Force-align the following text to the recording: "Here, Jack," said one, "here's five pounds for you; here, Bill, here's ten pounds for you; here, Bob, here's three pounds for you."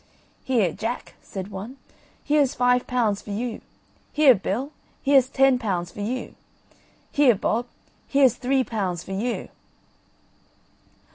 "Here, 0.43 0.71
Jack," 0.73 1.13
said 1.21 1.51
one, 1.51 1.77
"here's 2.23 2.55
five 2.55 2.87
pounds 2.87 3.21
for 3.21 3.29
you; 3.29 3.61
here, 4.11 4.33
Bill, 4.33 4.71
here's 5.03 5.29
ten 5.29 5.59
pounds 5.59 5.91
for 5.91 6.01
you; 6.01 6.33
here, 7.11 7.35
Bob, 7.35 7.67
here's 8.07 8.33
three 8.33 8.63
pounds 8.63 9.03
for 9.03 9.11
you." 9.13 9.49